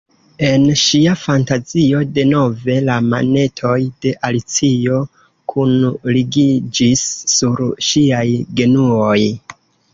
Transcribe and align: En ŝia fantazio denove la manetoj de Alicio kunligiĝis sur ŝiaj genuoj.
En 0.45 0.63
ŝia 0.83 1.11
fantazio 1.23 1.99
denove 2.15 2.77
la 2.87 2.95
manetoj 3.11 3.75
de 4.07 4.15
Alicio 4.31 4.99
kunligiĝis 5.55 7.07
sur 7.37 7.65
ŝiaj 7.93 8.27
genuoj. 8.61 9.17